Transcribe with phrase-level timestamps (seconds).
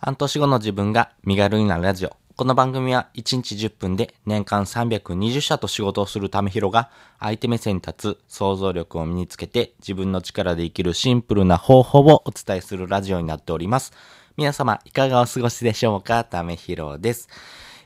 [0.00, 2.16] 半年後の自分が身軽になるラジオ。
[2.36, 13.92] この番組は1日10分で年間320社と仕事をするためひろが相手目線に立つ想像力を身につけて自分の力で生きるシンプルな方法をお伝えするラジオになっております。
[14.36, 16.22] 皆様いかがお過ごしでしょうか？
[16.22, 17.28] ためひろです。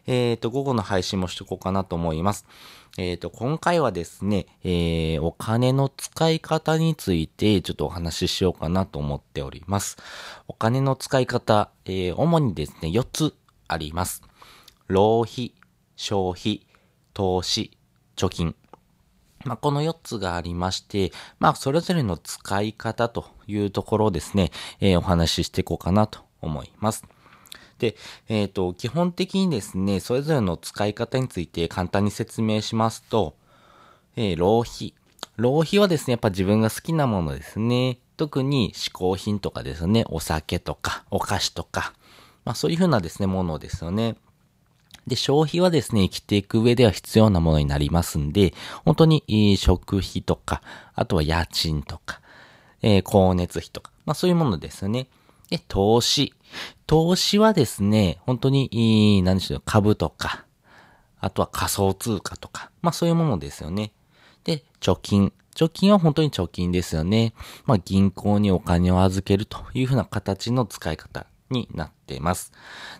[0.07, 2.45] えっ、と、午後の配信もしていこうかなと思います。
[2.99, 9.97] えっ、と、今回はですね、えー、お金の使い方についてちょっとお話ししようかなと思っております。
[10.47, 13.35] お金の使い方、えー、主にですね、4つ
[13.67, 14.23] あります。
[14.89, 15.55] 浪費、
[15.97, 16.67] 消費、
[17.14, 17.79] 投資、
[18.14, 18.55] 貯金。
[19.45, 24.50] まあ、この4つがありまして、まあ、それぞれの使い方というところをですね、
[24.81, 27.05] えーお話ししていこうかなと思います。
[27.82, 27.96] で、
[28.29, 33.34] えっ、と、基本的にですね、それぞれの使い方について簡単に説明しますと、
[34.14, 34.95] えー浪費。
[35.36, 37.98] 浪費はですね、やっぱ自分が好きなものですね。
[38.17, 41.92] 特に嗜好品とかですね、お酒とか、お菓子とか、
[42.45, 44.14] まあそういうふうなですね、ものですよね。
[45.08, 50.62] で、消費はですね、生きていく上では必要なものになりますんで、本当に、食費とか、
[50.94, 52.20] あとは家賃とか、
[52.80, 55.08] えー光熱費とか、まあそういうものですよね。
[55.53, 56.33] で、投資。
[56.86, 60.47] 投資はですね、本当に、何でしょう、株とか、
[61.20, 63.92] あとは仮想通貨とか、まあそういうものですよね。
[64.44, 65.31] で、貯金。
[65.55, 67.34] 貯金は本当に貯金ですよね。
[67.67, 72.50] まあ銀行にお金を預けるというふうな形の使い方になっています。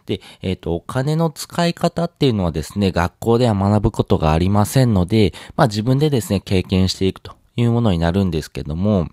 [0.05, 9.09] で、えっ、と、お金の使い方っていうのはですね、学校では学ぶことがありませんので、まあ自分でですね、経験していくというものになるんですけども、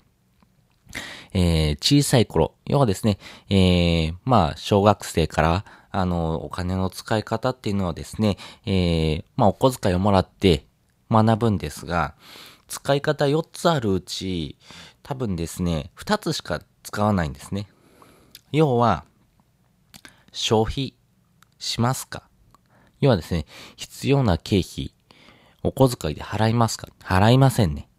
[1.33, 3.17] えー小さい頃、要はですね、
[3.49, 10.65] えーまあ、小学生から、あの、お金の使い方っていうのはですね、えーまあ、お小遣いをもらって
[11.09, 12.15] 学ぶんですが、
[12.67, 14.57] 使い方4つあるうち、
[15.01, 17.67] 多分ですね、2つしか使わないんですね。
[18.51, 19.05] 要は、
[20.31, 20.93] 消費
[21.57, 22.23] しますか？
[23.01, 24.93] 要はですね、必要な経費、
[25.63, 26.87] お小遣いで払いますか？
[27.03, 27.89] 払いませんね。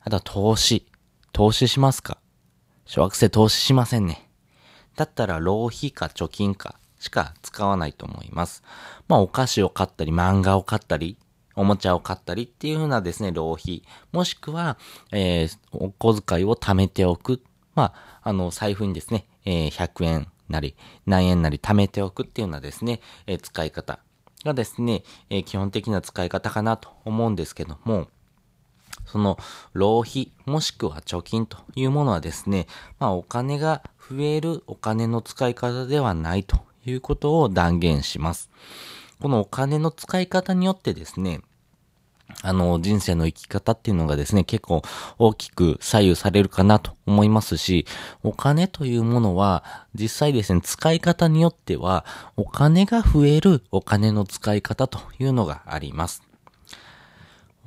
[0.00, 0.86] あとは投資。
[1.42, 2.18] 投資しますか？
[2.84, 4.30] 小学生投資しませんね。
[4.94, 8.62] だったら浪費か貯金かしか使わないと思います。
[9.08, 11.18] まあお菓子を買ったり漫画を買ったり
[11.56, 13.82] おもちゃを買ったりっていう風なですね、浪費。
[14.12, 14.78] もしくは、
[15.10, 17.42] えーお小遣いを貯めておく。
[17.74, 20.76] まあ、あの、財布にですね、えー100円なり、
[21.06, 23.98] 何円なり貯めておくっていうようなですね、えー使い方
[24.44, 28.06] がですね、え基本的な使い方かなと思うんですけども、
[29.12, 29.38] その
[29.74, 32.66] 浪費もしくは貯金というものはですね、
[32.98, 38.50] まあお金が増えるお金の使い方ではないということを断言します。
[39.20, 41.42] このお金の使い方によってですね、
[42.40, 44.80] あの、人生の生き方っていうのがですね、結構
[45.18, 47.84] 大きく左右されるかなと思いますし、
[48.22, 49.62] お金というものは、
[49.94, 52.06] 実際ですね、使い方によっては、
[52.36, 56.31] お金が増えるお金の使い方というのがあります。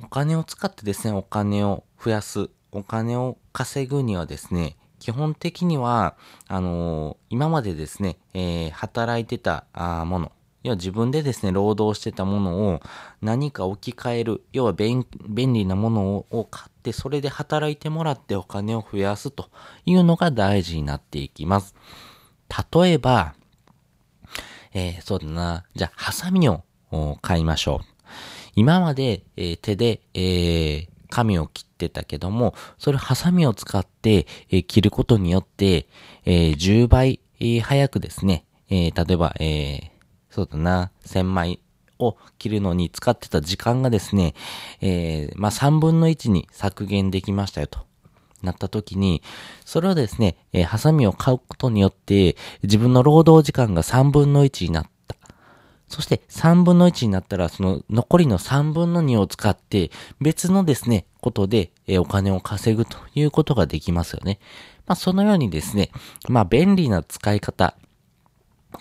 [0.02, 6.16] お金を使ってですね、お金を増やす、お金を稼ぐにはですね、基本的には、
[6.48, 9.64] あのー今までですね、えー働いてた
[10.06, 12.80] もの、要は自分でですね、労働してたものを
[13.22, 19.48] 何か置き換える、要は便利なものを買って、それで働いてもらってお金を増やすと
[19.86, 21.74] いうのが大事になっていきます。
[22.74, 23.34] 例えば、
[24.74, 25.64] えーそうだな。
[25.74, 26.62] じゃあ、ハサミを
[27.22, 27.95] 買いましょう。
[28.56, 35.86] 今まで、えー手で、えー髪を切ってたけども、それハサミを使って、えー切ることによって、
[36.24, 39.92] え10倍、え早くですね、え例えば、え
[40.30, 41.60] そうだな、1000枚
[41.98, 44.34] を切るのに使ってた時間がですね、
[44.80, 47.86] えまあ、3分の1に削減できましたよと。
[48.42, 49.22] なった時に、
[49.64, 54.90] それをですね、えーハサミを買うことによって、自分の労働時間が3分の1になった。
[55.88, 64.38] そして3分の1になったら、その残りの3分の2を使って、別のですね、ことで、お金を稼ぐということができますよね。
[64.86, 65.90] まあ、そのようにですね、
[66.28, 67.76] まあ、便利な使い方、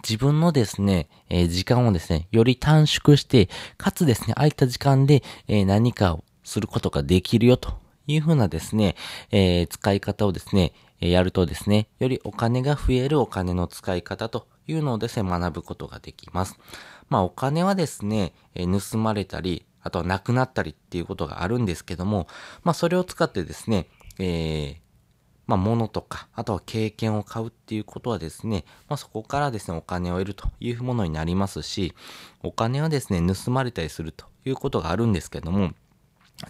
[0.04, 7.78] 自分のですね、えー時間をですね、より短縮して、かつですね、空いた時間で、えー何かをすることができるよと
[8.08, 8.96] いうふうなですね、
[9.32, 16.58] えー使い方をですね、えやるとですね、よりお金が増えるお金の使い方というのをですね、学ぶことができます。
[17.10, 22.28] まあお金はですね、えー盗まれたり、あとはなくなったりっていうことがあるんですけども、
[22.64, 23.88] まあそれを使ってですね、
[24.20, 24.86] えー
[25.48, 31.94] まあ、物とか、あとは経験を買うっていうことはですね、まあ、そこからですね、お金を得るというものになりますし、
[32.42, 35.72] お金はですね、盗まれたりするということがあるんですけども、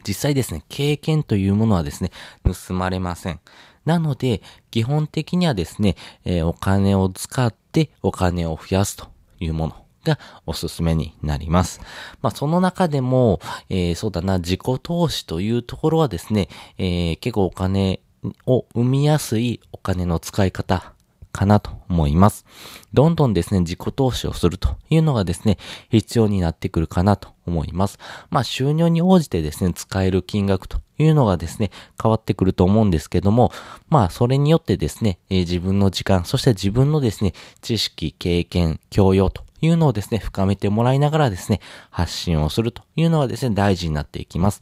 [0.08, 2.12] 実際ですね、経験というものはですね、
[2.44, 3.40] 盗まれません。
[3.84, 4.42] なので、
[4.72, 9.08] 基本的にはですね、えー、お金を使ってお金を増やすと
[9.40, 11.82] いうものがおすすめになります。
[12.22, 16.48] まあ、その中でも、えー、そうだな、自己投資というところはですね、
[16.78, 18.00] えー、結構お金
[18.46, 20.94] を生みやすいお金の使い方
[21.36, 22.46] かなと思います。
[22.94, 25.58] どんどんですね、自己投資をするというのがですね、
[25.90, 28.00] 必要になってくるかなと思います。
[28.30, 31.72] まあ収入に応じてですね、使える金額というのがですね、
[32.02, 33.52] 変わってくると思うんですけども、
[33.90, 41.60] まあそれによってですね、え、自分の時間、そして自分のですね、知識、経験、教養というのをですね、深めてもらいながらですね、
[41.90, 44.62] 発信をするというのがですね、大事になっていきます。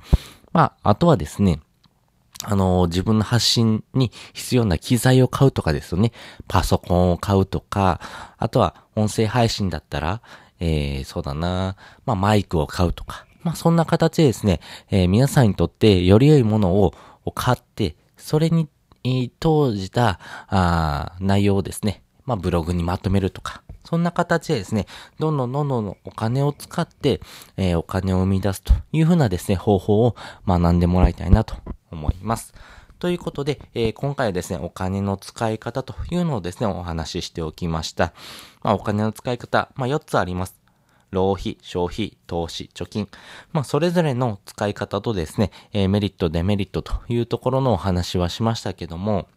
[0.51, 1.59] まあ、あとはですね、
[2.45, 6.11] あの、自分の発信に必要な機材を買うとかですよね。
[6.47, 8.01] パソコンを買うとか、
[8.37, 10.21] あとは音声配信だったら、
[10.59, 11.75] えー、そうだな、
[12.05, 13.25] まあ、マイクを買うとか。
[13.43, 14.59] まあ、そんな形でですね、
[14.89, 16.93] えー、皆さんにとってより良いものを
[17.33, 18.69] 買って、それに、
[19.03, 23.62] えー、当じた、あ内容をですね、まあ、ブログにまとめるとか。
[23.83, 24.85] そんな形でですね、
[25.19, 27.21] どんどんどんどんお金を使って、
[27.57, 30.15] えー、お金を生み出すというふうなですね、方法を
[30.47, 31.55] 学んでもらいたいなと
[31.91, 32.53] 思います。
[32.99, 38.13] ということで、えー、今回はですね、お金の使い方というのをですね、お話ししておきました。
[38.61, 40.57] まあ、お金の使い方、まあ、4つあります。
[41.11, 43.09] 浪費、消費、投資、貯金。
[43.51, 49.27] まあ、それぞれの使い方とですね、えー、メリット、デメリットというところのお話はしましたけども、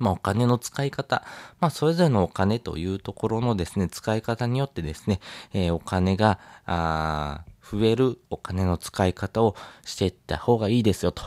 [0.00, 1.22] まあ、お金の使い方、
[1.60, 5.20] まあ、それぞれのお金というところのですね、使い方によってですね、
[5.52, 9.54] えー、お金が、あ増えるお金の使い方を
[9.84, 11.22] していった方がいいですよと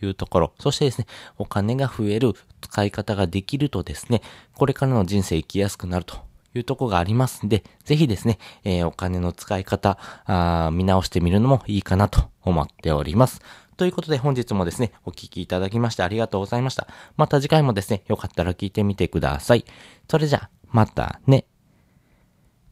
[0.00, 0.52] いうところ。
[0.60, 1.06] そしてですね、
[1.38, 4.22] お金が増える使い方ができるとですね、
[4.54, 6.16] これからの人生生きやすくなると
[6.54, 13.40] いうとこがありますんで、ぜひですね、えー、お金の使い方あ、見直してみるのもいいかなと思っております。
[13.76, 16.86] ということで本日もですね、お聴きいただきましてありがとうございました。
[17.16, 19.64] また次回もですね、よかったら聞いてみてください。
[20.10, 21.46] それじゃ、またね。